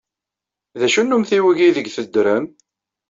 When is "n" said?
1.03-1.15